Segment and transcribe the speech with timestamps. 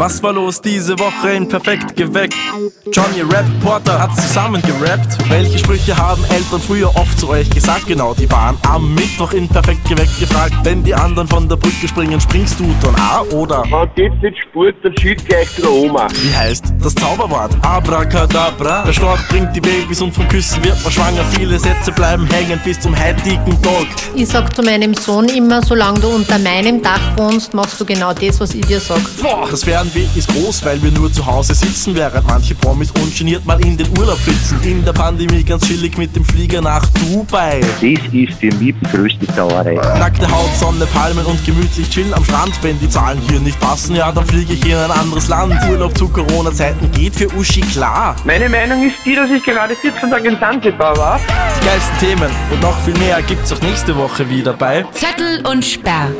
[0.00, 2.34] Was war los diese Woche in Perfekt geweckt?
[2.90, 5.18] Johnny Rap Porter hat zusammen gerappt.
[5.28, 7.86] Welche Sprüche haben Eltern früher oft zu euch gesagt?
[7.86, 10.54] Genau, die waren am Mittwoch in Perfekt geweckt gefragt.
[10.62, 13.62] Wenn die anderen von der Brücke springen, springst du dann auch, oder?
[13.66, 16.08] Man geht nicht Spurt, dann schießt gleich zu der Oma.
[16.14, 17.54] Wie heißt das Zauberwort?
[17.60, 18.84] Abracadabra.
[18.84, 21.24] Der Storch bringt die Babys und vom Küssen wird man schwanger.
[21.36, 23.86] Viele Sätze bleiben hängen bis zum heutigen Tag.
[24.14, 28.14] Ich sag zu meinem Sohn immer, solange du unter meinem Dach wohnst, machst du genau
[28.14, 29.00] das, was ich dir sag.
[29.20, 33.44] Boah, das Fernweh ist groß, weil wir nur zu Hause sitzen, während manche Promis ungeniert
[33.44, 34.60] mal in den Urlaub flitzen.
[34.62, 37.60] In der Pandemie ganz chillig mit dem Flieger nach Dubai.
[37.60, 39.74] Das ist für mich die größte Sauerei.
[39.98, 42.52] Nackte Haut, Sonne, Palmen und gemütlich chillen am Strand.
[42.62, 45.54] Wenn die Zahlen hier nicht passen, ja, dann fliege ich in ein anderes Land.
[45.68, 48.16] Urlaub zu Corona-Zeiten geht für Uschi klar.
[48.24, 51.20] Meine Meinung ist die, dass ich gerade 14 Tage in Zanzibar war.
[51.60, 55.64] Die geilsten Themen und noch viel mehr gibt's auch nächste Woche wieder bei Zettel und
[55.64, 56.10] Sperr.